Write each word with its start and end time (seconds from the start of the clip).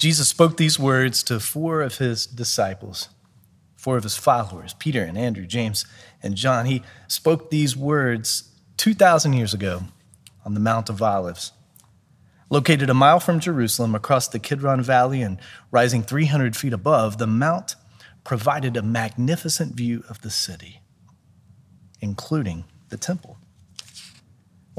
Jesus 0.00 0.30
spoke 0.30 0.56
these 0.56 0.78
words 0.78 1.22
to 1.24 1.38
four 1.38 1.82
of 1.82 1.98
his 1.98 2.24
disciples, 2.24 3.10
four 3.76 3.98
of 3.98 4.02
his 4.02 4.16
followers, 4.16 4.72
Peter 4.78 5.04
and 5.04 5.18
Andrew, 5.18 5.44
James, 5.44 5.84
and 6.22 6.36
John. 6.36 6.64
He 6.64 6.82
spoke 7.06 7.50
these 7.50 7.76
words 7.76 8.50
2,000 8.78 9.34
years 9.34 9.52
ago 9.52 9.82
on 10.42 10.54
the 10.54 10.60
Mount 10.60 10.88
of 10.88 11.02
Olives. 11.02 11.52
Located 12.48 12.88
a 12.88 12.94
mile 12.94 13.20
from 13.20 13.40
Jerusalem 13.40 13.94
across 13.94 14.26
the 14.26 14.38
Kidron 14.38 14.80
Valley 14.80 15.20
and 15.20 15.38
rising 15.70 16.02
300 16.02 16.56
feet 16.56 16.72
above, 16.72 17.18
the 17.18 17.26
mount 17.26 17.76
provided 18.24 18.78
a 18.78 18.82
magnificent 18.82 19.74
view 19.74 20.02
of 20.08 20.22
the 20.22 20.30
city, 20.30 20.80
including 22.00 22.64
the 22.88 22.96
temple. 22.96 23.36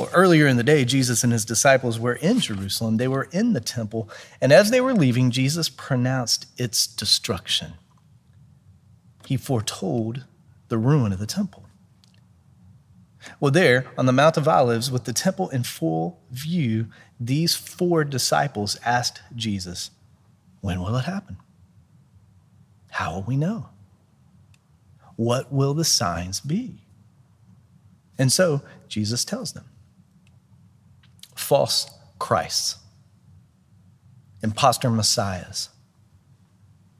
Well, 0.01 0.09
earlier 0.15 0.47
in 0.47 0.57
the 0.57 0.63
day, 0.63 0.83
Jesus 0.83 1.23
and 1.23 1.31
his 1.31 1.45
disciples 1.45 1.99
were 1.99 2.15
in 2.15 2.39
Jerusalem. 2.39 2.97
They 2.97 3.07
were 3.07 3.29
in 3.31 3.53
the 3.53 3.61
temple. 3.61 4.09
And 4.41 4.51
as 4.51 4.71
they 4.71 4.81
were 4.81 4.95
leaving, 4.95 5.29
Jesus 5.29 5.69
pronounced 5.69 6.47
its 6.57 6.87
destruction. 6.87 7.73
He 9.27 9.37
foretold 9.37 10.25
the 10.69 10.79
ruin 10.79 11.13
of 11.13 11.19
the 11.19 11.27
temple. 11.27 11.67
Well, 13.39 13.51
there 13.51 13.85
on 13.95 14.07
the 14.07 14.11
Mount 14.11 14.37
of 14.37 14.47
Olives, 14.47 14.89
with 14.89 15.03
the 15.03 15.13
temple 15.13 15.49
in 15.49 15.61
full 15.61 16.19
view, 16.31 16.87
these 17.19 17.55
four 17.55 18.03
disciples 18.03 18.79
asked 18.83 19.21
Jesus, 19.35 19.91
When 20.61 20.81
will 20.81 20.95
it 20.95 21.05
happen? 21.05 21.37
How 22.89 23.13
will 23.13 23.21
we 23.21 23.37
know? 23.37 23.69
What 25.15 25.53
will 25.53 25.75
the 25.75 25.85
signs 25.85 26.39
be? 26.39 26.79
And 28.17 28.31
so 28.31 28.63
Jesus 28.87 29.23
tells 29.23 29.53
them 29.53 29.65
false 31.41 31.89
Christs, 32.19 32.77
impostor 34.43 34.89
messiahs, 34.89 35.69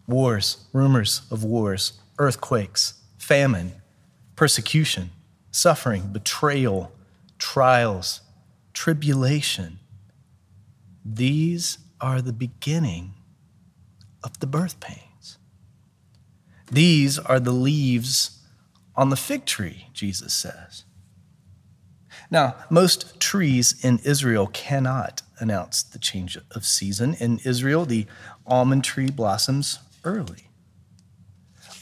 wars, 0.08 0.66
rumors 0.74 1.22
of 1.32 1.44
wars, 1.44 1.94
earthquakes, 2.18 2.96
famine, 3.18 3.74
persecution, 4.36 5.12
suffering, 5.52 6.08
betrayal, 6.12 6.92
trials, 7.38 8.22
tribulation. 8.74 9.80
These 11.06 11.78
are 12.00 12.22
the 12.22 12.34
beginning 12.34 13.14
of 14.24 14.40
the 14.40 14.48
birth 14.48 14.80
pains. 14.80 15.38
These 16.72 17.20
are 17.20 17.40
the 17.40 17.52
leaves 17.52 18.40
on 18.96 19.10
the 19.10 19.16
fig 19.16 19.46
tree, 19.46 19.88
Jesus 19.94 20.34
says. 20.34 20.84
Now, 22.32 22.56
most 22.70 23.20
trees 23.20 23.84
in 23.84 24.00
Israel 24.06 24.48
cannot 24.48 25.22
announce 25.40 25.84
the 25.84 26.00
change 26.00 26.38
of 26.52 26.66
season. 26.66 27.16
In 27.16 27.40
Israel, 27.40 27.86
the 27.86 28.08
almond 28.48 28.86
tree 28.86 29.12
blossoms 29.12 29.80
early. 30.06 30.48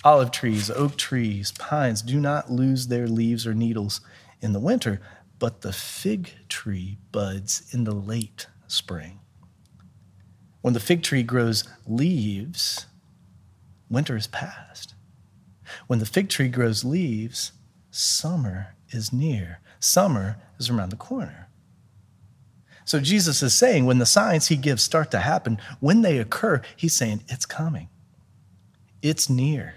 Olive 0.04 0.32
trees, 0.32 0.72
oak 0.72 0.98
trees, 0.98 1.52
pines 1.52 2.02
do 2.02 2.20
not 2.20 2.52
lose 2.52 2.88
their 2.88 3.08
leaves 3.08 3.46
or 3.46 3.54
needles 3.54 4.02
in 4.42 4.54
the 4.54 4.60
winter, 4.60 5.00
but 5.38 5.62
the 5.62 5.74
fig 5.74 6.32
tree 6.48 6.98
buds 7.12 7.64
in 7.72 7.84
the 7.84 7.94
late 7.94 8.48
spring. 8.68 9.20
When 10.62 10.74
the 10.74 10.80
fig 10.80 11.04
tree 11.04 11.24
grows 11.24 11.64
leaves, 11.86 12.88
winter 13.90 14.18
is 14.18 14.28
past. 14.28 14.96
When 15.88 16.00
the 16.00 16.06
fig 16.06 16.30
tree 16.30 16.50
grows 16.50 16.84
leaves, 16.84 17.52
summer 17.92 18.76
is 18.92 19.14
near. 19.14 19.60
Summer 19.80 20.38
is 20.60 20.70
around 20.70 20.90
the 20.90 20.96
corner. 20.96 21.48
So 22.86 23.00
Jesus 23.00 23.44
is 23.44 23.54
saying 23.54 23.86
when 23.86 24.00
the 24.00 24.06
signs 24.06 24.48
he 24.48 24.56
gives 24.56 24.82
start 24.82 25.12
to 25.12 25.20
happen, 25.20 25.60
when 25.80 26.02
they 26.02 26.18
occur, 26.18 26.62
he's 26.76 26.96
saying 26.96 27.24
it's 27.28 27.46
coming. 27.46 27.88
It's 29.02 29.30
near. 29.30 29.76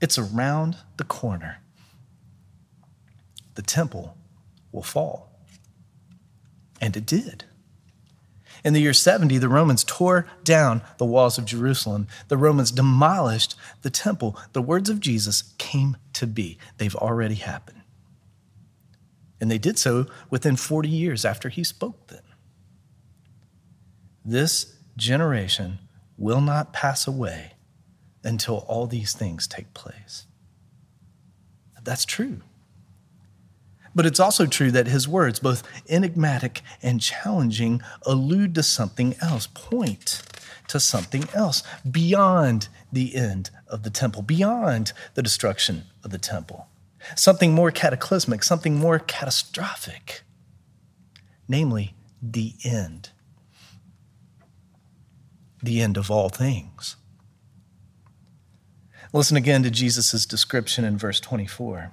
It's 0.00 0.18
around 0.18 0.76
the 0.96 1.04
corner. 1.04 1.58
The 3.54 3.62
temple 3.62 4.16
will 4.72 4.82
fall. 4.82 5.30
And 6.80 6.96
it 6.96 7.04
did. 7.04 7.44
In 8.64 8.72
the 8.72 8.80
year 8.80 8.92
70, 8.92 9.38
the 9.38 9.48
Romans 9.48 9.84
tore 9.84 10.26
down 10.44 10.82
the 10.98 11.04
walls 11.04 11.38
of 11.38 11.44
Jerusalem. 11.44 12.06
The 12.28 12.36
Romans 12.36 12.70
demolished 12.70 13.54
the 13.82 13.90
temple. 13.90 14.36
The 14.52 14.62
words 14.62 14.90
of 14.90 15.00
Jesus 15.00 15.54
came 15.58 15.96
to 16.14 16.26
be. 16.26 16.58
They've 16.78 16.96
already 16.96 17.36
happened. 17.36 17.82
And 19.40 19.50
they 19.50 19.58
did 19.58 19.78
so 19.78 20.06
within 20.30 20.56
40 20.56 20.88
years 20.88 21.24
after 21.24 21.48
he 21.48 21.62
spoke 21.62 22.08
them. 22.08 22.24
This 24.24 24.76
generation 24.96 25.78
will 26.16 26.40
not 26.40 26.72
pass 26.72 27.06
away 27.06 27.52
until 28.24 28.58
all 28.66 28.86
these 28.86 29.12
things 29.12 29.46
take 29.46 29.72
place. 29.74 30.26
That's 31.82 32.04
true. 32.04 32.42
But 33.98 34.06
it's 34.06 34.20
also 34.20 34.46
true 34.46 34.70
that 34.70 34.86
his 34.86 35.08
words, 35.08 35.40
both 35.40 35.64
enigmatic 35.88 36.62
and 36.80 37.00
challenging, 37.00 37.82
allude 38.02 38.54
to 38.54 38.62
something 38.62 39.16
else, 39.20 39.48
point 39.48 40.22
to 40.68 40.78
something 40.78 41.24
else 41.34 41.64
beyond 41.90 42.68
the 42.92 43.16
end 43.16 43.50
of 43.66 43.82
the 43.82 43.90
temple, 43.90 44.22
beyond 44.22 44.92
the 45.14 45.22
destruction 45.22 45.82
of 46.04 46.12
the 46.12 46.18
temple 46.18 46.68
something 47.16 47.52
more 47.52 47.70
cataclysmic, 47.72 48.44
something 48.44 48.76
more 48.76 48.98
catastrophic, 48.98 50.22
namely 51.48 51.94
the 52.22 52.54
end. 52.64 53.10
The 55.62 55.80
end 55.80 55.96
of 55.96 56.08
all 56.08 56.28
things. 56.28 56.94
Listen 59.12 59.36
again 59.36 59.64
to 59.64 59.70
Jesus' 59.70 60.24
description 60.24 60.84
in 60.84 60.98
verse 60.98 61.18
24. 61.18 61.92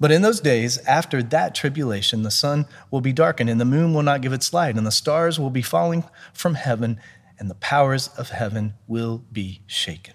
But 0.00 0.10
in 0.10 0.22
those 0.22 0.40
days, 0.40 0.78
after 0.86 1.22
that 1.22 1.54
tribulation, 1.54 2.22
the 2.22 2.30
sun 2.30 2.66
will 2.90 3.02
be 3.02 3.12
darkened, 3.12 3.50
and 3.50 3.60
the 3.60 3.66
moon 3.66 3.92
will 3.92 4.02
not 4.02 4.22
give 4.22 4.32
its 4.32 4.52
light, 4.54 4.76
and 4.76 4.86
the 4.86 4.90
stars 4.90 5.38
will 5.38 5.50
be 5.50 5.60
falling 5.60 6.04
from 6.32 6.54
heaven, 6.54 6.98
and 7.38 7.50
the 7.50 7.54
powers 7.54 8.08
of 8.08 8.30
heaven 8.30 8.74
will 8.86 9.18
be 9.30 9.60
shaken. 9.66 10.14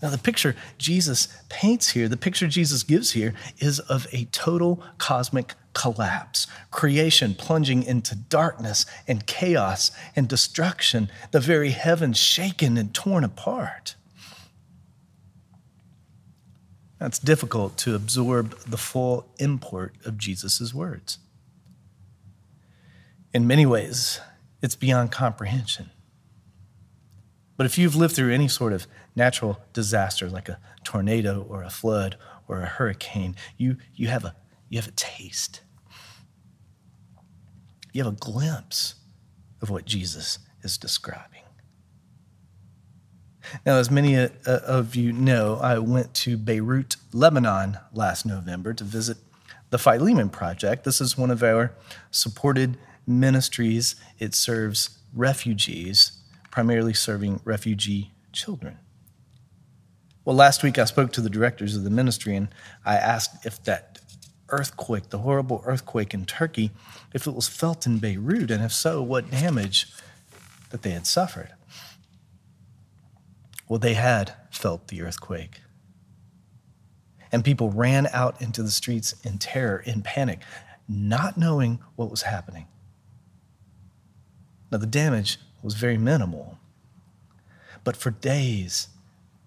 Now, 0.00 0.10
the 0.10 0.18
picture 0.18 0.54
Jesus 0.78 1.28
paints 1.48 1.90
here, 1.90 2.08
the 2.08 2.16
picture 2.16 2.46
Jesus 2.46 2.82
gives 2.82 3.12
here, 3.12 3.34
is 3.58 3.78
of 3.80 4.06
a 4.12 4.26
total 4.26 4.82
cosmic 4.96 5.54
collapse, 5.74 6.46
creation 6.70 7.34
plunging 7.34 7.82
into 7.82 8.14
darkness 8.14 8.86
and 9.06 9.26
chaos 9.26 9.90
and 10.16 10.28
destruction, 10.28 11.10
the 11.32 11.40
very 11.40 11.70
heavens 11.70 12.16
shaken 12.16 12.78
and 12.78 12.94
torn 12.94 13.22
apart. 13.22 13.96
That's 16.98 17.18
difficult 17.18 17.76
to 17.78 17.94
absorb 17.94 18.58
the 18.60 18.76
full 18.76 19.28
import 19.38 19.94
of 20.04 20.18
Jesus' 20.18 20.74
words. 20.74 21.18
In 23.32 23.46
many 23.46 23.66
ways, 23.66 24.20
it's 24.62 24.74
beyond 24.74 25.12
comprehension. 25.12 25.90
But 27.56 27.66
if 27.66 27.78
you've 27.78 27.96
lived 27.96 28.16
through 28.16 28.32
any 28.32 28.48
sort 28.48 28.72
of 28.72 28.86
natural 29.14 29.60
disaster 29.72 30.28
like 30.28 30.48
a 30.48 30.58
tornado 30.84 31.46
or 31.48 31.62
a 31.62 31.70
flood 31.70 32.16
or 32.46 32.60
a 32.60 32.66
hurricane, 32.66 33.36
you, 33.56 33.76
you, 33.94 34.08
have, 34.08 34.24
a, 34.24 34.34
you 34.68 34.78
have 34.78 34.88
a 34.88 34.92
taste. 34.92 35.60
You 37.92 38.04
have 38.04 38.12
a 38.12 38.16
glimpse 38.16 38.94
of 39.60 39.70
what 39.70 39.84
Jesus 39.84 40.38
is 40.62 40.78
describing. 40.78 41.42
Now, 43.64 43.76
as 43.76 43.90
many 43.90 44.16
uh, 44.16 44.28
of 44.46 44.94
you 44.96 45.12
know, 45.12 45.56
I 45.56 45.78
went 45.78 46.14
to 46.14 46.36
Beirut, 46.36 46.96
Lebanon 47.12 47.78
last 47.92 48.26
November 48.26 48.74
to 48.74 48.84
visit 48.84 49.18
the 49.70 49.78
Philemon 49.78 50.30
Project. 50.30 50.84
This 50.84 51.00
is 51.00 51.18
one 51.18 51.30
of 51.30 51.42
our 51.42 51.72
supported 52.10 52.78
ministries. 53.06 53.96
It 54.18 54.34
serves 54.34 54.98
refugees, 55.14 56.12
primarily 56.50 56.94
serving 56.94 57.40
refugee 57.44 58.12
children. 58.32 58.78
Well, 60.24 60.36
last 60.36 60.62
week 60.62 60.78
I 60.78 60.84
spoke 60.84 61.12
to 61.12 61.20
the 61.20 61.30
directors 61.30 61.74
of 61.74 61.84
the 61.84 61.90
ministry 61.90 62.36
and 62.36 62.48
I 62.84 62.96
asked 62.96 63.46
if 63.46 63.62
that 63.64 63.98
earthquake, 64.50 65.10
the 65.10 65.18
horrible 65.18 65.62
earthquake 65.64 66.12
in 66.12 66.24
Turkey, 66.24 66.70
if 67.14 67.26
it 67.26 67.34
was 67.34 67.48
felt 67.48 67.86
in 67.86 67.98
Beirut, 67.98 68.50
and 68.50 68.62
if 68.62 68.72
so, 68.72 69.02
what 69.02 69.30
damage 69.30 69.88
that 70.70 70.82
they 70.82 70.90
had 70.90 71.06
suffered. 71.06 71.50
Well, 73.68 73.78
they 73.78 73.94
had 73.94 74.34
felt 74.50 74.88
the 74.88 75.02
earthquake. 75.02 75.60
And 77.30 77.44
people 77.44 77.70
ran 77.70 78.06
out 78.12 78.40
into 78.40 78.62
the 78.62 78.70
streets 78.70 79.14
in 79.22 79.38
terror, 79.38 79.78
in 79.84 80.02
panic, 80.02 80.40
not 80.88 81.36
knowing 81.36 81.80
what 81.96 82.10
was 82.10 82.22
happening. 82.22 82.66
Now, 84.70 84.78
the 84.78 84.86
damage 84.86 85.38
was 85.62 85.74
very 85.74 85.98
minimal, 85.98 86.58
but 87.84 87.96
for 87.96 88.10
days, 88.10 88.88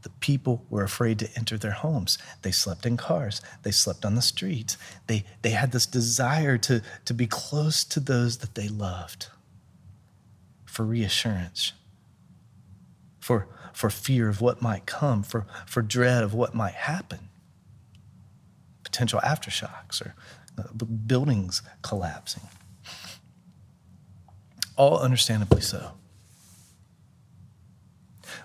the 0.04 0.10
people 0.10 0.66
were 0.70 0.84
afraid 0.84 1.20
to 1.20 1.30
enter 1.36 1.58
their 1.58 1.72
homes. 1.72 2.18
They 2.42 2.52
slept 2.52 2.86
in 2.86 2.98
cars. 2.98 3.42
They 3.64 3.72
slept 3.72 4.04
on 4.04 4.16
the 4.16 4.22
streets. 4.22 4.78
They, 5.08 5.26
they 5.42 5.52
had 5.52 5.72
this 5.72 5.86
desire 5.86 6.58
to, 6.60 6.82
to 7.06 7.14
be 7.14 7.28
close 7.28 7.84
to 7.86 8.00
those 8.00 8.38
that 8.38 8.56
they 8.56 8.68
loved 8.68 9.28
for 10.66 10.86
reassurance, 10.86 11.74
for, 13.20 13.48
for 13.74 13.90
fear 13.90 14.30
of 14.30 14.42
what 14.42 14.62
might 14.62 14.86
come, 14.86 15.24
for, 15.24 15.46
for 15.66 15.82
dread 15.82 16.24
of 16.24 16.34
what 16.34 16.54
might 16.54 16.74
happen, 16.74 17.30
potential 18.84 19.20
aftershocks 19.24 20.02
or 20.02 20.16
uh, 20.58 20.64
buildings 21.08 21.62
collapsing. 21.82 22.44
All 24.76 25.00
understandably 25.00 25.62
so. 25.62 25.92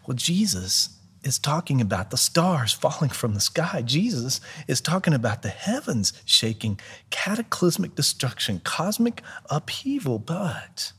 Well, 0.06 0.16
Jesus 0.16 0.96
is 1.22 1.38
talking 1.38 1.80
about 1.80 2.10
the 2.10 2.16
stars 2.16 2.72
falling 2.84 3.10
from 3.10 3.34
the 3.34 3.40
sky. 3.40 3.82
Jesus 3.84 4.40
is 4.68 4.80
talking 4.80 5.12
about 5.12 5.42
the 5.42 5.48
heavens 5.48 6.12
shaking, 6.24 6.78
cataclysmic 7.10 7.94
destruction, 7.94 8.60
cosmic 8.64 9.22
upheaval, 9.50 10.18
but 10.18 10.92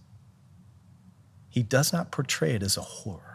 he 1.49 1.63
does 1.63 1.93
not 1.93 2.11
portray 2.11 2.53
it 2.53 2.63
as 2.63 2.77
a 2.77 2.81
horror. 2.81 3.26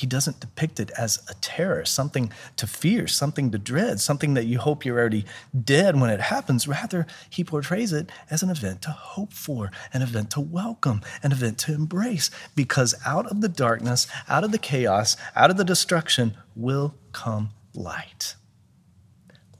He 0.00 0.06
doesn't 0.06 0.40
depict 0.40 0.80
it 0.80 0.90
as 0.92 1.22
a 1.28 1.34
terror, 1.42 1.84
something 1.84 2.32
to 2.56 2.66
fear, 2.66 3.06
something 3.06 3.50
to 3.50 3.58
dread, 3.58 4.00
something 4.00 4.32
that 4.32 4.46
you 4.46 4.58
hope 4.58 4.82
you're 4.82 4.98
already 4.98 5.26
dead 5.62 6.00
when 6.00 6.08
it 6.08 6.22
happens. 6.22 6.66
Rather, 6.66 7.06
he 7.28 7.44
portrays 7.44 7.92
it 7.92 8.10
as 8.30 8.42
an 8.42 8.48
event 8.48 8.80
to 8.80 8.92
hope 8.92 9.34
for, 9.34 9.70
an 9.92 10.00
event 10.00 10.30
to 10.30 10.40
welcome, 10.40 11.02
an 11.22 11.32
event 11.32 11.58
to 11.58 11.74
embrace, 11.74 12.30
because 12.54 12.94
out 13.04 13.26
of 13.26 13.42
the 13.42 13.48
darkness, 13.50 14.06
out 14.26 14.42
of 14.42 14.52
the 14.52 14.58
chaos, 14.58 15.18
out 15.36 15.50
of 15.50 15.58
the 15.58 15.64
destruction 15.64 16.34
will 16.56 16.94
come 17.12 17.50
light. 17.74 18.36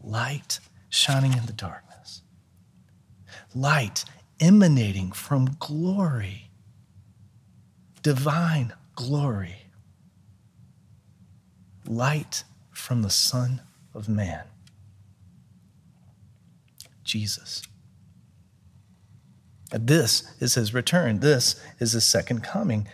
Light 0.02 0.58
shining 0.88 1.34
in 1.34 1.44
the 1.44 1.52
darkness. 1.52 2.22
Light 3.54 4.06
emanating 4.40 5.12
from 5.12 5.58
glory, 5.58 6.50
divine 8.02 8.72
glory 8.94 9.69
light 11.90 12.44
from 12.70 13.02
the 13.02 13.10
Son 13.10 13.60
of 13.94 14.08
Man, 14.08 14.44
Jesus. 17.02 17.62
This 19.72 20.32
is 20.40 20.54
his 20.54 20.72
return. 20.72 21.20
This 21.20 21.60
is 21.78 21.92
his 21.92 22.04
second 22.04 22.42
coming. 22.42 22.88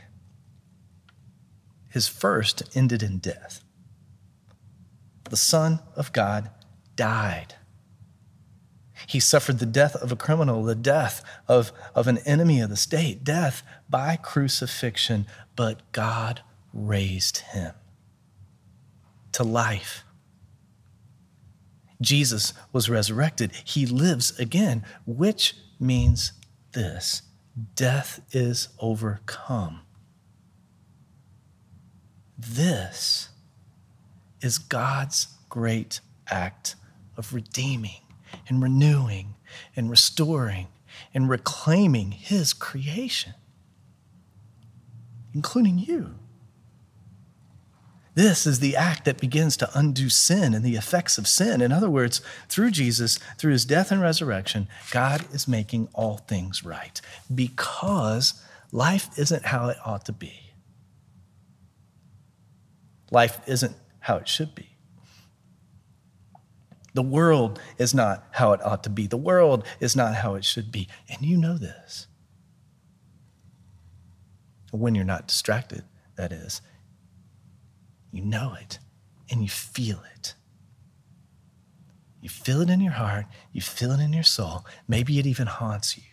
His 1.91 2.09
first 2.09 2.63
ended 2.75 3.03
in 3.03 3.19
death. 3.19 3.63
The 5.29 5.37
Son 5.37 5.81
of 5.95 6.13
God 6.13 6.51
died. 6.95 7.55
He 9.07 9.21
suffered 9.21 9.59
the 9.59 9.67
death 9.67 9.95
of 9.97 10.11
a 10.11 10.17
criminal, 10.17 10.63
the 10.63 10.75
death 10.75 11.23
of, 11.47 11.71
of 11.95 12.07
an 12.07 12.19
enemy 12.19 12.61
of 12.61 12.71
the 12.71 12.77
state, 12.77 13.25
death 13.25 13.63
by 13.89 14.17
crucifixion, 14.17 15.27
but 15.55 15.93
God 15.93 16.41
raised 16.73 17.39
him 17.39 17.75
to 19.37 19.44
life. 19.44 20.03
Jesus 22.00 22.55
was 22.73 22.88
resurrected. 22.88 23.53
He 23.65 23.85
lives 23.85 24.38
again, 24.38 24.83
which 25.05 25.55
means 25.79 26.33
this 26.73 27.21
death 27.75 28.21
is 28.33 28.69
overcome. 28.79 29.81
This 32.38 33.29
is 34.41 34.56
God's 34.56 35.29
great 35.50 36.00
act 36.31 36.75
of 37.19 37.35
redeeming 37.35 38.00
and 38.49 38.62
renewing 38.62 39.35
and 39.75 39.91
restoring 39.91 40.69
and 41.12 41.29
reclaiming 41.29 42.12
his 42.12 42.55
creation, 42.55 43.35
including 45.35 45.79
you. 45.79 46.15
This 48.17 48.47
is 48.47 48.61
the 48.61 48.77
act 48.77 49.05
that 49.05 49.21
begins 49.21 49.59
to 49.59 49.69
undo 49.79 50.09
sin 50.09 50.55
and 50.55 50.65
the 50.65 50.75
effects 50.75 51.19
of 51.19 51.29
sin. 51.29 51.61
In 51.61 51.71
other 51.71 51.91
words, 51.91 52.23
through 52.49 52.71
Jesus, 52.71 53.19
through 53.37 53.53
his 53.53 53.67
death 53.67 53.93
and 53.93 54.01
resurrection, 54.01 54.69
God 54.91 55.27
is 55.35 55.47
making 55.47 55.91
all 55.93 56.17
things 56.17 56.65
right 56.65 56.99
because 57.33 58.43
life 58.73 59.11
isn't 59.19 59.45
how 59.45 59.69
it 59.69 59.77
ought 59.85 60.07
to 60.07 60.13
be. 60.13 60.33
Life 63.11 63.39
isn't 63.47 63.77
how 64.01 64.17
it 64.17 64.29
should 64.29 64.55
be. 64.55 64.71
The 66.95 67.03
world 67.03 67.61
is 67.77 67.93
not 67.93 68.25
how 68.31 68.53
it 68.55 68.65
ought 68.65 68.83
to 68.85 68.91
be. 68.91 69.07
The 69.07 69.19
world 69.19 69.62
is 69.79 69.95
not 69.95 70.15
how 70.15 70.37
it 70.37 70.45
should 70.47 70.73
be. 70.73 70.89
And 71.11 71.21
you 71.21 71.37
know 71.37 71.59
this. 71.59 72.07
When 74.73 74.95
you're 74.95 75.05
not 75.05 75.29
distracted, 75.29 75.85
that 76.17 76.33
is. 76.33 76.62
You 78.17 78.23
know 78.23 78.57
it 78.59 78.79
and 79.31 79.43
you 79.43 79.49
feel 79.51 80.01
it. 80.15 80.33
You 82.23 82.31
feel 82.31 82.63
it 82.63 82.71
in 82.71 82.81
your 82.81 82.95
heart, 82.95 83.27
you 83.53 83.61
feel 83.61 83.93
it 83.93 84.01
in 84.01 84.15
your 84.15 84.23
soul. 84.23 84.65
Maybe 84.89 85.19
it 85.19 85.27
even 85.27 85.47
haunts 85.47 85.99
you 85.99 86.05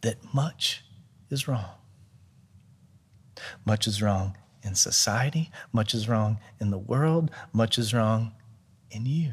that 0.00 0.16
much 0.32 0.82
is 1.28 1.46
wrong. 1.46 1.74
Much 3.66 3.86
is 3.86 4.00
wrong 4.00 4.38
in 4.62 4.74
society, 4.74 5.50
much 5.70 5.92
is 5.92 6.08
wrong 6.08 6.40
in 6.58 6.70
the 6.70 6.78
world, 6.78 7.30
much 7.52 7.78
is 7.78 7.92
wrong 7.92 8.32
in 8.90 9.04
you. 9.04 9.32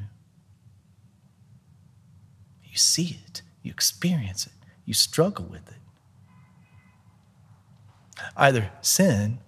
You 2.65 2.75
see 2.75 3.22
it, 3.25 3.41
you 3.63 3.72
experience 3.72 4.46
it, 4.46 4.67
you 4.84 4.94
struggle 4.94 5.46
with 5.46 5.65
it. 5.70 5.79
Either 8.36 8.70
sin 8.82 9.39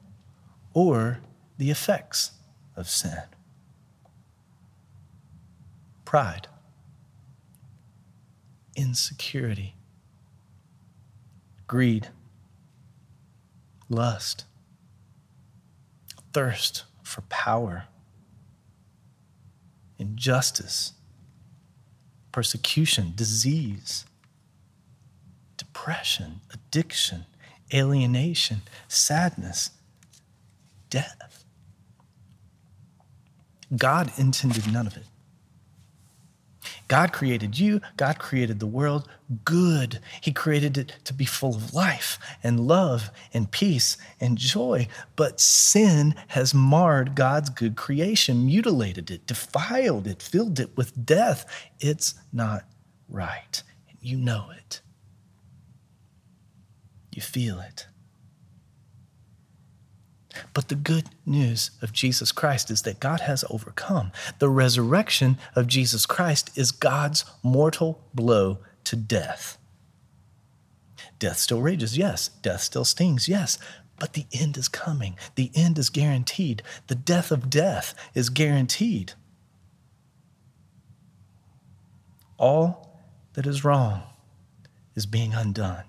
or 0.74 1.20
the 1.58 1.70
effects 1.70 2.32
of 2.76 2.90
sin. 2.90 3.24
Pride, 6.06 6.48
insecurity, 8.76 9.76
greed, 11.68 12.10
lust, 13.90 14.46
thirst 16.34 16.84
for 17.04 17.22
power, 17.22 17.86
injustice, 19.98 20.94
persecution, 22.32 23.14
disease, 23.16 24.06
depression, 25.58 26.42
addiction, 26.52 27.26
alienation, 27.74 28.62
sadness, 28.88 29.72
death. 30.90 31.43
God 33.76 34.12
intended 34.18 34.72
none 34.72 34.88
of 34.88 34.98
it. 34.98 35.04
God 36.88 37.12
created 37.12 37.58
you, 37.58 37.82
God 37.98 38.20
created 38.20 38.60
the 38.60 38.68
world 38.68 39.08
good. 39.46 40.00
He 40.22 40.32
created 40.32 40.78
it 40.78 40.94
to 41.06 41.14
be 41.14 41.26
full 41.26 41.56
of 41.56 41.74
life 41.74 42.20
and 42.44 42.68
love 42.68 43.10
and 43.34 43.50
peace 43.50 43.98
and 44.20 44.38
joy. 44.38 44.88
But 45.16 45.40
sin 45.40 46.16
has 46.28 46.54
marred 46.54 47.16
God's 47.16 47.50
good 47.50 47.76
creation, 47.76 48.46
mutilated 48.46 49.10
it, 49.10 49.26
defiled 49.26 50.08
it, 50.08 50.22
filled 50.22 50.60
it 50.60 50.76
with 50.78 51.06
death. 51.06 51.46
It's 51.80 52.16
not 52.32 52.66
right. 53.10 53.64
And 53.90 53.98
you 54.02 54.18
know 54.18 54.52
it. 54.56 54.82
You 57.12 57.22
feel 57.22 57.60
it. 57.60 57.88
But 60.54 60.68
the 60.68 60.76
good 60.76 61.10
news 61.26 61.72
of 61.82 61.94
Jesus 61.94 62.32
Christ 62.32 62.72
is 62.72 62.82
that 62.84 63.00
God 63.00 63.22
has 63.22 63.44
overcome. 63.50 64.12
The 64.40 64.50
resurrection 64.50 65.38
of 65.56 65.68
Jesus 65.68 66.06
Christ 66.06 66.52
is 66.58 66.72
God's 66.72 67.26
mortal 67.42 68.02
blow 68.14 68.60
to 68.86 68.96
death. 68.96 69.58
Death 71.20 71.38
still 71.38 71.62
rages, 71.62 71.98
yes. 71.98 72.30
Death 72.42 72.62
still 72.62 72.86
stings, 72.86 73.28
yes. 73.28 73.58
But 74.00 74.14
the 74.14 74.26
end 74.34 74.58
is 74.58 74.68
coming. 74.68 75.18
The 75.36 75.52
end 75.56 75.78
is 75.78 75.90
guaranteed. 75.90 76.64
The 76.88 76.96
death 76.96 77.32
of 77.32 77.50
death 77.50 77.94
is 78.14 78.30
guaranteed. 78.30 79.14
All 82.38 83.00
that 83.34 83.48
is 83.48 83.64
wrong 83.64 84.04
is 84.96 85.06
being 85.06 85.34
undone. 85.34 85.84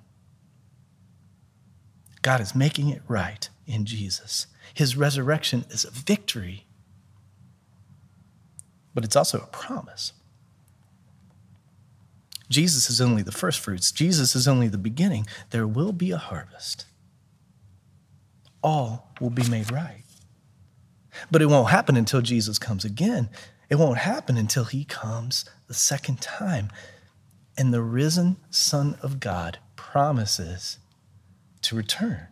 God 2.25 2.40
is 2.40 2.54
making 2.54 2.88
it 2.88 3.02
right 3.07 3.50
in 3.66 3.85
Jesus. 3.85 4.47
His 4.73 4.97
resurrection 4.97 5.66
is 5.69 5.85
a 5.85 5.90
victory, 5.90 6.64
but 8.95 9.04
it's 9.04 9.14
also 9.14 9.40
a 9.40 9.47
promise. 9.47 10.14
Jesus 12.49 12.88
is 12.88 12.99
only 12.99 13.23
the 13.23 13.31
first 13.31 13.61
fruits, 13.61 13.93
Jesus 13.93 14.35
is 14.35 14.49
only 14.49 14.69
the 14.69 14.78
beginning. 14.78 15.26
There 15.50 15.66
will 15.66 15.93
be 15.93 16.12
a 16.12 16.16
harvest. 16.16 16.87
All 18.62 19.11
will 19.21 19.28
be 19.31 19.47
made 19.47 19.71
right. 19.71 20.04
But 21.31 21.43
it 21.43 21.47
won't 21.47 21.69
happen 21.69 21.95
until 21.95 22.23
Jesus 22.23 22.59
comes 22.59 22.87
again. 22.87 23.28
It 23.69 23.75
won't 23.75 23.99
happen 23.99 24.38
until 24.38 24.64
he 24.64 24.87
comes 24.87 25.45
the 25.69 25.75
second 25.75 26.23
time. 26.23 26.71
And 27.59 27.73
the 27.73 27.83
risen 27.83 28.38
Son 28.49 28.97
of 29.02 29.21
God 29.21 29.59
promises 29.76 30.78
to 31.64 31.76
return. 31.76 32.28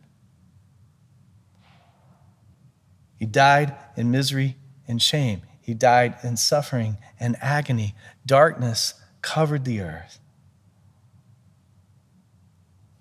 He 3.17 3.27
died 3.27 3.77
in 3.97 4.11
misery 4.11 4.57
and 4.89 5.01
shame. 5.01 5.43
He 5.61 5.75
died 5.75 6.17
in 6.23 6.37
suffering 6.37 6.99
and 7.21 7.37
agony. 7.41 7.95
Darkness 8.27 8.95
covered 9.21 9.65
the 9.65 9.81
earth. 9.81 10.19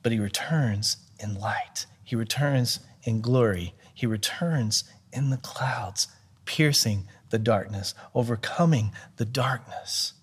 But 0.04 0.12
he 0.12 0.20
returns 0.20 0.98
in 1.20 1.36
light. 1.36 1.86
He 2.04 2.16
returns 2.16 2.80
in 3.04 3.22
glory. 3.22 3.74
He 3.94 4.06
returns 4.06 4.84
in 5.12 5.30
the 5.30 5.38
clouds, 5.38 6.08
piercing 6.46 7.08
the 7.30 7.40
darkness, 7.40 7.94
overcoming 8.14 8.92
the 9.18 9.26
darkness 9.26 10.14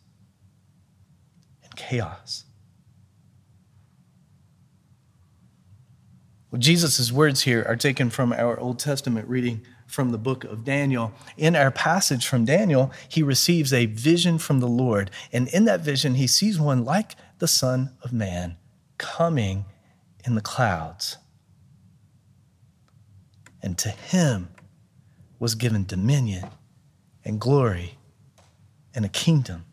and 1.64 1.74
chaos. 1.74 2.44
Well, 6.50 6.60
Jesus' 6.60 7.12
words 7.12 7.42
here 7.42 7.64
are 7.68 7.76
taken 7.76 8.08
from 8.08 8.32
our 8.32 8.58
Old 8.58 8.78
Testament 8.78 9.28
reading 9.28 9.66
from 9.86 10.12
the 10.12 10.18
book 10.18 10.44
of 10.44 10.64
Daniel. 10.64 11.12
In 11.36 11.54
our 11.54 11.70
passage 11.70 12.26
from 12.26 12.44
Daniel, 12.46 12.90
he 13.08 13.22
receives 13.22 13.72
a 13.72 13.86
vision 13.86 14.38
from 14.38 14.60
the 14.60 14.68
Lord. 14.68 15.10
And 15.32 15.48
in 15.48 15.66
that 15.66 15.80
vision, 15.80 16.14
he 16.14 16.26
sees 16.26 16.58
one 16.58 16.84
like 16.84 17.16
the 17.38 17.48
Son 17.48 17.94
of 18.02 18.12
Man 18.12 18.56
coming 18.96 19.66
in 20.24 20.34
the 20.34 20.40
clouds. 20.40 21.18
And 23.62 23.76
to 23.78 23.90
him 23.90 24.48
was 25.38 25.54
given 25.54 25.84
dominion 25.84 26.48
and 27.24 27.40
glory 27.40 27.98
and 28.94 29.04
a 29.04 29.08
kingdom. 29.08 29.64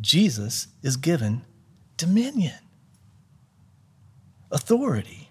Jesus 0.00 0.68
is 0.82 0.96
given 0.96 1.42
dominion, 1.96 2.58
authority. 4.52 5.30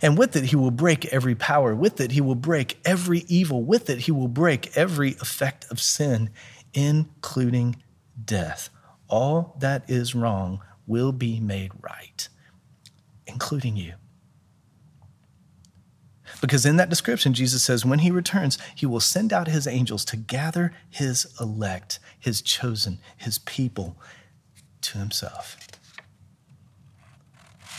And 0.00 0.16
with 0.16 0.36
it, 0.36 0.44
he 0.44 0.56
will 0.56 0.70
break 0.70 1.06
every 1.06 1.34
power. 1.34 1.74
With 1.74 2.00
it, 2.00 2.12
he 2.12 2.20
will 2.20 2.34
break 2.34 2.78
every 2.84 3.24
evil. 3.28 3.64
With 3.64 3.90
it, 3.90 4.00
he 4.00 4.12
will 4.12 4.28
break 4.28 4.76
every 4.76 5.10
effect 5.20 5.66
of 5.70 5.80
sin, 5.80 6.30
including 6.72 7.82
death. 8.22 8.70
All 9.08 9.56
that 9.58 9.88
is 9.90 10.14
wrong 10.14 10.60
will 10.86 11.12
be 11.12 11.40
made 11.40 11.72
right, 11.80 12.28
including 13.26 13.76
you. 13.76 13.94
Because 16.40 16.64
in 16.64 16.76
that 16.76 16.88
description, 16.88 17.34
Jesus 17.34 17.62
says, 17.62 17.84
when 17.84 17.98
he 17.98 18.10
returns, 18.10 18.56
he 18.74 18.86
will 18.86 19.00
send 19.00 19.32
out 19.32 19.48
his 19.48 19.66
angels 19.66 20.04
to 20.06 20.16
gather 20.16 20.72
his 20.88 21.26
elect, 21.40 21.98
his 22.18 22.40
chosen, 22.40 23.00
his 23.16 23.38
people 23.38 23.98
to 24.82 24.98
himself. 24.98 25.58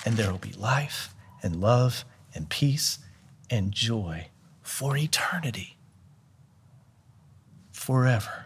And 0.05 0.17
there 0.17 0.31
will 0.31 0.39
be 0.39 0.53
life 0.53 1.13
and 1.43 1.62
love 1.62 2.05
and 2.34 2.50
peace 2.50 3.00
and 3.50 3.72
joy 3.72 4.27
for 4.62 4.98
eternity, 4.98 5.77
forever, 7.72 8.46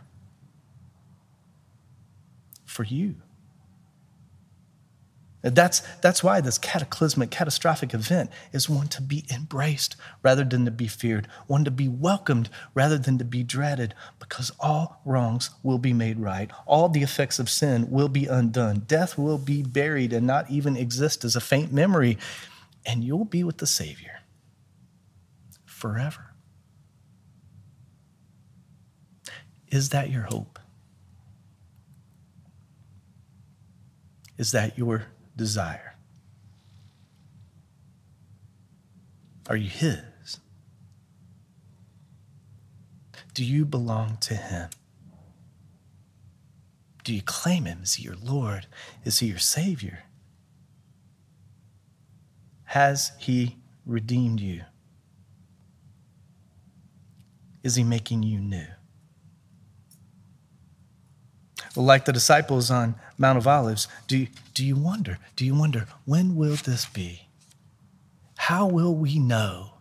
for 2.66 2.84
you. 2.84 3.16
That's, 5.54 5.82
that's 6.02 6.24
why 6.24 6.42
this 6.42 6.58
cataclysmic, 6.58 7.30
catastrophic 7.30 7.94
event 7.94 8.32
is 8.52 8.68
one 8.68 8.88
to 8.88 9.02
be 9.02 9.26
embraced 9.32 9.96
rather 10.24 10.44
than 10.44 10.66
to 10.66 10.72
be 10.72 10.88
feared, 10.88 11.28
one 11.46 11.64
to 11.66 11.72
be 11.72 11.88
welcomed 11.88 12.50
rather 12.74 12.98
than 12.98 13.20
to 13.20 13.24
be 13.24 13.44
dreaded, 13.44 13.94
because 14.20 14.52
all 14.60 15.02
wrongs 15.06 15.52
will 15.62 15.78
be 15.78 15.94
made 15.94 16.20
right. 16.20 16.50
All 16.66 16.90
the 16.90 17.04
effects 17.04 17.38
of 17.38 17.48
sin 17.48 17.92
will 17.92 18.08
be 18.08 18.26
undone. 18.26 18.86
Death 18.88 19.20
will 19.20 19.38
be 19.38 19.62
buried 19.62 20.14
and 20.14 20.26
not 20.26 20.50
even 20.50 20.76
exist 20.76 21.24
as 21.24 21.36
a 21.36 21.42
faint 21.42 21.72
memory, 21.72 22.18
and 22.84 23.04
you'll 23.04 23.24
be 23.24 23.44
with 23.44 23.60
the 23.60 23.68
Savior 23.68 24.22
forever. 25.64 26.34
Is 29.68 29.90
that 29.90 30.10
your 30.10 30.24
hope? 30.24 30.58
Is 34.40 34.52
that 34.54 34.76
your 34.78 35.06
desire? 35.36 35.96
Are 39.48 39.56
you 39.58 39.70
His? 39.70 40.40
Do 43.34 43.44
you 43.44 43.66
belong 43.66 44.18
to 44.22 44.34
Him? 44.34 44.70
Do 47.04 47.14
you 47.14 47.22
claim 47.22 47.66
Him? 47.66 47.82
Is 47.84 47.96
He 47.96 48.04
your 48.04 48.16
Lord? 48.16 48.66
Is 49.04 49.20
He 49.20 49.28
your 49.28 49.38
Savior? 49.38 50.04
Has 52.64 53.12
He 53.20 53.58
redeemed 53.86 54.40
you? 54.40 54.62
Is 57.62 57.76
He 57.76 57.84
making 57.84 58.24
you 58.24 58.40
new? 58.40 58.66
Well, 61.60 61.65
like 61.76 62.06
the 62.06 62.14
disciples 62.14 62.72
on 62.72 62.96
Mount 63.18 63.38
of 63.38 63.48
Olives, 63.48 63.88
do, 64.08 64.28
do 64.54 64.66
you 64.66 64.76
wonder? 64.76 65.20
Do 65.36 65.46
you 65.46 65.56
wonder, 65.56 65.88
when 66.06 66.36
will 66.36 66.56
this 66.56 66.86
be? 66.86 67.28
How 68.38 68.68
will 68.68 68.94
we 68.94 69.20
know? 69.20 69.72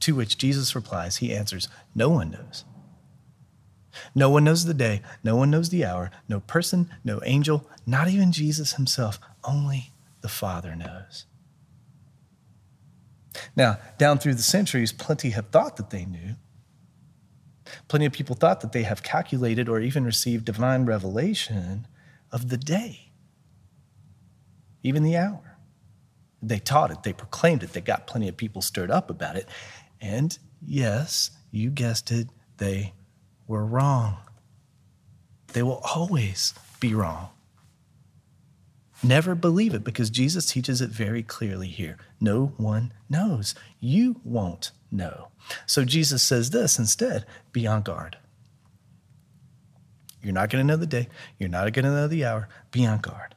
To 0.00 0.14
which 0.14 0.38
Jesus 0.38 0.74
replies, 0.74 1.16
He 1.16 1.34
answers, 1.34 1.68
No 1.94 2.08
one 2.10 2.30
knows. 2.30 2.64
No 4.14 4.28
one 4.28 4.44
knows 4.44 4.64
the 4.64 4.74
day, 4.74 5.02
no 5.22 5.36
one 5.36 5.50
knows 5.50 5.70
the 5.70 5.84
hour, 5.84 6.10
no 6.28 6.40
person, 6.40 6.90
no 7.04 7.20
angel, 7.24 7.68
not 7.86 8.08
even 8.08 8.32
Jesus 8.32 8.74
himself. 8.74 9.18
Only 9.44 9.92
the 10.20 10.28
Father 10.28 10.74
knows. 10.74 11.26
Now, 13.56 13.78
down 13.98 14.18
through 14.18 14.34
the 14.34 14.42
centuries, 14.42 14.92
plenty 14.92 15.30
have 15.30 15.48
thought 15.48 15.76
that 15.76 15.90
they 15.90 16.04
knew. 16.04 16.36
Plenty 17.88 18.06
of 18.06 18.12
people 18.12 18.36
thought 18.36 18.60
that 18.60 18.72
they 18.72 18.82
have 18.82 19.02
calculated 19.02 19.68
or 19.68 19.80
even 19.80 20.04
received 20.04 20.44
divine 20.44 20.84
revelation 20.84 21.86
of 22.30 22.48
the 22.48 22.56
day, 22.56 23.12
even 24.82 25.02
the 25.02 25.16
hour. 25.16 25.56
They 26.42 26.58
taught 26.58 26.90
it, 26.90 27.02
they 27.02 27.12
proclaimed 27.12 27.62
it, 27.62 27.72
they 27.72 27.80
got 27.80 28.06
plenty 28.06 28.28
of 28.28 28.36
people 28.36 28.60
stirred 28.60 28.90
up 28.90 29.08
about 29.10 29.36
it. 29.36 29.48
And 30.00 30.38
yes, 30.60 31.30
you 31.50 31.70
guessed 31.70 32.10
it, 32.10 32.28
they 32.58 32.92
were 33.46 33.64
wrong. 33.64 34.18
They 35.52 35.62
will 35.62 35.80
always 35.94 36.52
be 36.80 36.94
wrong. 36.94 37.30
Never 39.02 39.34
believe 39.34 39.74
it 39.74 39.84
because 39.84 40.08
Jesus 40.08 40.46
teaches 40.46 40.80
it 40.80 40.90
very 40.90 41.22
clearly 41.22 41.68
here. 41.68 41.98
No 42.20 42.54
one 42.56 42.92
knows. 43.08 43.54
You 43.78 44.20
won't 44.24 44.72
know. 44.94 45.28
So 45.66 45.84
Jesus 45.84 46.22
says 46.22 46.50
this 46.50 46.78
instead 46.78 47.26
be 47.52 47.66
on 47.66 47.82
guard. 47.82 48.16
You're 50.22 50.32
not 50.32 50.48
going 50.48 50.66
to 50.66 50.72
know 50.72 50.78
the 50.78 50.86
day, 50.86 51.08
you're 51.38 51.50
not 51.50 51.70
going 51.72 51.84
to 51.84 51.90
know 51.90 52.08
the 52.08 52.24
hour. 52.24 52.48
Be 52.70 52.86
on 52.86 53.00
guard. 53.00 53.34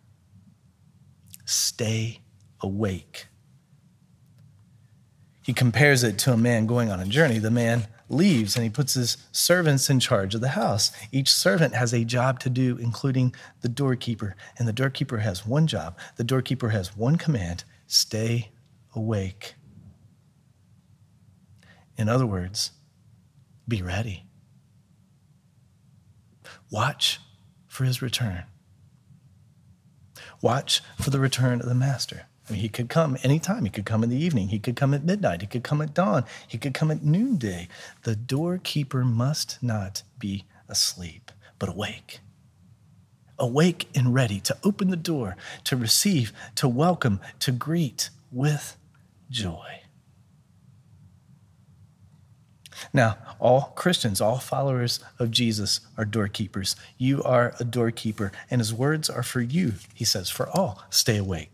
Stay 1.46 2.22
awake. 2.62 3.28
He 5.44 5.54
compares 5.54 6.04
it 6.04 6.18
to 6.20 6.34
a 6.34 6.38
man 6.38 6.66
going 6.66 6.92
on 6.92 7.00
a 7.00 7.06
journey. 7.06 7.40
The 7.40 7.52
man 7.52 7.88
leaves 8.10 8.56
and 8.56 8.64
he 8.64 8.70
puts 8.70 8.96
his 8.96 9.18
servants 9.32 9.90
in 9.90 10.00
charge 10.00 10.36
of 10.36 10.42
the 10.42 10.50
house. 10.50 10.92
Each 11.12 11.32
servant 11.32 11.74
has 11.74 11.94
a 11.94 12.04
job 12.04 12.40
to 12.42 12.50
do, 12.50 12.78
including 12.78 13.34
the 13.62 13.70
doorkeeper. 13.70 14.36
And 14.58 14.68
the 14.68 14.74
doorkeeper 14.74 15.20
has 15.20 15.46
one 15.46 15.68
job. 15.68 15.98
The 16.18 16.24
doorkeeper 16.24 16.70
has 16.70 16.96
one 16.98 17.18
command 17.18 17.64
stay 17.88 18.52
awake. 18.94 19.56
In 21.98 22.08
other 22.08 22.26
words, 22.26 22.72
be 23.68 23.82
ready. 23.82 24.26
Watch 26.70 27.20
for 27.68 27.86
his 27.86 28.02
return. 28.02 28.44
Watch 30.42 30.82
for 31.00 31.10
the 31.10 31.20
return 31.20 31.60
of 31.60 31.68
the 31.68 31.76
master. 31.76 32.28
I 32.48 32.54
mean, 32.54 32.62
he 32.62 32.70
could 32.70 32.90
come 32.90 33.18
anytime. 33.24 33.66
He 33.66 33.70
could 33.70 33.86
come 33.86 34.04
in 34.04 34.10
the 34.10 34.24
evening. 34.24 34.50
He 34.50 34.60
could 34.60 34.76
come 34.76 34.94
at 34.94 35.04
midnight. 35.04 35.42
He 35.42 35.48
could 35.48 35.64
come 35.64 35.82
at 35.82 35.94
dawn. 35.94 36.24
He 36.48 36.58
could 36.58 36.74
come 36.74 36.92
at 36.92 37.04
noonday. 37.04 37.68
The 38.04 38.16
doorkeeper 38.16 39.04
must 39.04 39.62
not 39.62 40.04
be 40.18 40.46
asleep, 40.70 41.32
but 41.60 41.70
awake. 41.70 42.20
Awake 43.40 43.90
and 43.96 44.14
ready 44.14 44.40
to 44.42 44.58
open 44.64 44.90
the 44.90 44.96
door, 44.96 45.36
to 45.66 45.76
receive, 45.76 46.32
to 46.56 46.68
welcome, 46.68 47.20
to 47.40 47.52
greet 47.52 48.10
with 48.32 48.78
joy. 49.30 49.82
Now, 52.94 53.18
all 53.40 53.74
Christians, 53.76 54.22
all 54.22 54.40
followers 54.40 55.00
of 55.20 55.32
Jesus 55.32 55.82
are 55.98 56.06
doorkeepers. 56.06 56.76
You 56.98 57.24
are 57.24 57.54
a 57.60 57.64
doorkeeper, 57.64 58.32
and 58.50 58.60
his 58.62 58.74
words 58.74 59.10
are 59.10 59.24
for 59.24 59.42
you, 59.42 59.74
he 59.94 60.06
says, 60.06 60.30
for 60.30 60.50
all. 60.50 60.84
Stay 60.90 61.18
awake. 61.18 61.52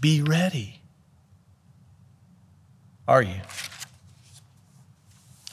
Be 0.00 0.22
ready. 0.22 0.80
Are 3.06 3.22
you? 3.22 3.40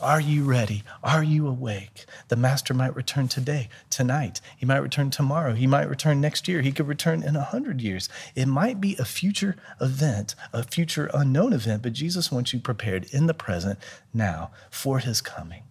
Are 0.02 0.20
you 0.20 0.46
ready? 0.46 0.84
Are 1.04 1.24
you 1.24 1.48
awake? 1.48 2.06
The 2.30 2.36
master 2.36 2.74
might 2.74 2.96
return 2.96 3.28
today, 3.28 3.70
tonight. 3.92 4.42
He 4.58 4.66
might 4.66 4.78
return 4.78 5.12
tomorrow. 5.12 5.54
He 5.54 5.68
might 5.68 5.90
return 5.90 6.20
next 6.20 6.48
year. 6.48 6.62
He 6.62 6.72
could 6.72 6.88
return 6.88 7.22
in 7.22 7.36
a 7.36 7.44
hundred 7.44 7.82
years. 7.82 8.10
It 8.36 8.48
might 8.48 8.82
be 8.82 8.96
a 8.98 9.06
future 9.06 9.56
event, 9.80 10.34
a 10.54 10.64
future 10.64 11.12
unknown 11.14 11.54
event, 11.54 11.84
but 11.84 11.94
Jesus 11.94 12.32
wants 12.32 12.52
you 12.52 12.60
prepared 12.60 13.06
in 13.12 13.28
the 13.28 13.36
present 13.36 13.78
now 14.12 14.50
for 14.72 14.98
his 14.98 15.22
coming. 15.22 15.64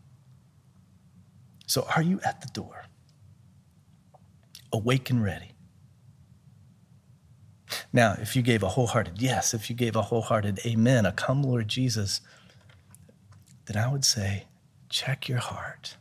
So, 1.67 1.87
are 1.97 2.03
you 2.03 2.21
at 2.25 2.41
the 2.41 2.49
door? 2.49 2.85
Awake 4.73 5.11
and 5.11 5.25
ready. 5.25 5.53
Now, 7.93 8.17
if 8.21 8.37
you 8.37 8.43
gave 8.43 8.63
a 8.63 8.69
wholehearted 8.69 9.21
yes, 9.21 9.55
if 9.55 9.69
you 9.69 9.77
gave 9.77 9.97
a 9.97 10.03
wholehearted 10.03 10.61
amen, 10.65 11.07
a 11.07 11.13
come, 11.13 11.43
Lord 11.43 11.67
Jesus, 11.67 12.21
then 13.71 13.81
I 13.81 13.87
would 13.87 14.05
say, 14.05 14.47
check 14.89 15.29
your 15.29 15.39
heart. 15.39 15.97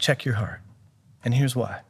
Check 0.00 0.24
your 0.24 0.34
heart. 0.34 0.60
And 1.24 1.34
here's 1.34 1.54
why. 1.54 1.82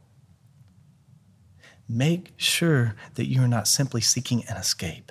Make 1.89 2.33
sure 2.37 2.95
that 3.15 3.25
you're 3.25 3.49
not 3.49 3.67
simply 3.67 4.03
seeking 4.03 4.45
an 4.47 4.59
escape. 4.59 5.11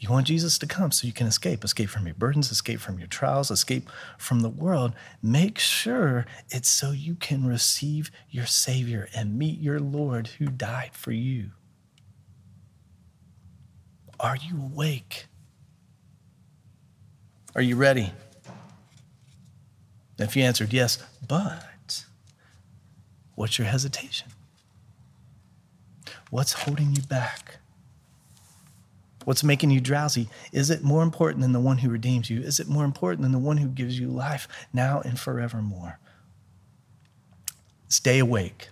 You 0.00 0.10
want 0.10 0.26
Jesus 0.26 0.58
to 0.58 0.66
come 0.66 0.90
so 0.90 1.06
you 1.06 1.12
can 1.12 1.28
escape, 1.28 1.62
escape 1.62 1.88
from 1.88 2.04
your 2.04 2.16
burdens, 2.16 2.50
escape 2.50 2.80
from 2.80 2.98
your 2.98 3.06
trials, 3.06 3.52
escape 3.52 3.88
from 4.18 4.40
the 4.40 4.48
world. 4.48 4.92
Make 5.22 5.60
sure 5.60 6.26
it's 6.50 6.68
so 6.68 6.90
you 6.90 7.14
can 7.14 7.46
receive 7.46 8.10
your 8.28 8.46
Savior 8.46 9.08
and 9.14 9.38
meet 9.38 9.60
your 9.60 9.78
Lord 9.78 10.26
who 10.38 10.46
died 10.46 10.90
for 10.94 11.12
you. 11.12 11.50
Are 14.18 14.36
you 14.36 14.60
awake? 14.60 15.28
Are 17.56 17.62
you 17.62 17.74
ready? 17.74 18.12
If 20.18 20.36
you 20.36 20.42
answered 20.42 20.74
yes, 20.74 21.02
but 21.26 22.04
what's 23.34 23.58
your 23.58 23.66
hesitation? 23.66 24.28
What's 26.28 26.52
holding 26.52 26.94
you 26.94 27.00
back? 27.00 27.56
What's 29.24 29.42
making 29.42 29.70
you 29.70 29.80
drowsy? 29.80 30.28
Is 30.52 30.68
it 30.68 30.84
more 30.84 31.02
important 31.02 31.40
than 31.40 31.52
the 31.52 31.60
one 31.60 31.78
who 31.78 31.88
redeems 31.88 32.28
you? 32.28 32.42
Is 32.42 32.60
it 32.60 32.68
more 32.68 32.84
important 32.84 33.22
than 33.22 33.32
the 33.32 33.38
one 33.38 33.56
who 33.56 33.68
gives 33.68 33.98
you 33.98 34.08
life 34.08 34.46
now 34.74 35.00
and 35.00 35.18
forevermore? 35.18 35.98
Stay 37.88 38.18
awake. 38.18 38.68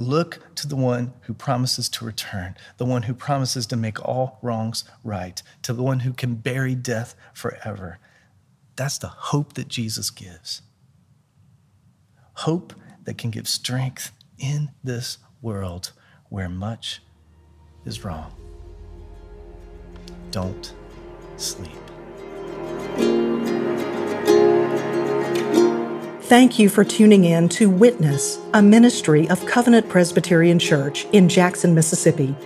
Look 0.00 0.54
to 0.54 0.68
the 0.68 0.76
one 0.76 1.12
who 1.22 1.34
promises 1.34 1.88
to 1.88 2.04
return, 2.04 2.56
the 2.76 2.84
one 2.84 3.02
who 3.02 3.14
promises 3.14 3.66
to 3.66 3.76
make 3.76 4.02
all 4.02 4.38
wrongs 4.42 4.84
right, 5.02 5.42
to 5.62 5.72
the 5.72 5.82
one 5.82 6.00
who 6.00 6.12
can 6.12 6.36
bury 6.36 6.76
death 6.76 7.16
forever. 7.34 7.98
That's 8.76 8.98
the 8.98 9.08
hope 9.08 9.54
that 9.54 9.66
Jesus 9.66 10.10
gives. 10.10 10.62
Hope 12.34 12.74
that 13.02 13.18
can 13.18 13.30
give 13.30 13.48
strength 13.48 14.12
in 14.38 14.70
this 14.84 15.18
world 15.42 15.90
where 16.28 16.48
much 16.48 17.02
is 17.84 18.04
wrong. 18.04 18.32
Don't 20.30 20.72
sleep. 21.36 21.87
Thank 26.28 26.58
you 26.58 26.68
for 26.68 26.84
tuning 26.84 27.24
in 27.24 27.48
to 27.48 27.70
Witness, 27.70 28.38
a 28.52 28.60
ministry 28.60 29.30
of 29.30 29.46
Covenant 29.46 29.88
Presbyterian 29.88 30.58
Church 30.58 31.06
in 31.14 31.26
Jackson, 31.26 31.74
Mississippi. 31.74 32.36